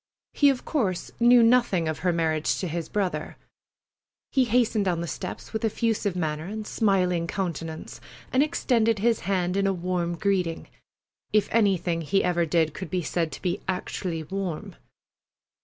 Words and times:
He 0.33 0.49
of 0.49 0.65
course 0.65 1.11
knew 1.19 1.43
nothing 1.43 1.87
of 1.87 1.99
her 1.99 2.11
marriage 2.11 2.57
with 2.63 2.71
his 2.71 2.89
brother. 2.89 3.37
He 4.31 4.45
hastened 4.45 4.85
down 4.85 4.99
the 5.01 5.05
steps 5.07 5.53
with 5.53 5.63
effusive 5.63 6.15
manner 6.15 6.45
and 6.45 6.65
smiling 6.65 7.27
countenance, 7.27 8.01
and 8.33 8.41
extended 8.41 8.97
his 8.97 9.19
hand 9.19 9.55
in 9.55 9.67
a 9.67 9.73
warm 9.73 10.15
greeting—if 10.15 11.47
anything 11.51 12.01
he 12.01 12.23
ever 12.23 12.47
did 12.47 12.73
could 12.73 12.89
be 12.89 13.03
said 13.03 13.31
to 13.33 13.41
be 13.43 13.61
actually 13.67 14.23
warm. 14.23 14.75